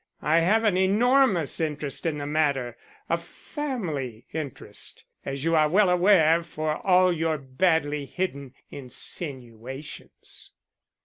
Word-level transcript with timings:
I 0.23 0.39
have 0.39 0.63
an 0.63 0.77
enormous 0.77 1.59
interest 1.59 2.07
in 2.07 2.17
the 2.17 2.25
matter; 2.25 2.75
a 3.07 3.17
family 3.19 4.25
interest, 4.33 5.03
as 5.25 5.43
you 5.43 5.55
are 5.55 5.69
well 5.69 5.91
aware 5.91 6.41
for 6.41 6.77
all 6.83 7.13
your 7.13 7.37
badly 7.37 8.07
hidden 8.07 8.55
insinuations." 8.71 10.53